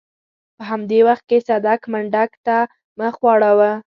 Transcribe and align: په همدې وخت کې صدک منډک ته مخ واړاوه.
په 0.55 0.63
همدې 0.69 0.99
وخت 1.07 1.23
کې 1.29 1.37
صدک 1.47 1.81
منډک 1.91 2.31
ته 2.45 2.57
مخ 2.99 3.13
واړاوه. 3.23 3.71